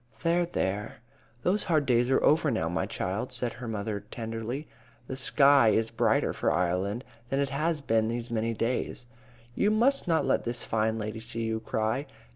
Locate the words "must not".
9.69-10.25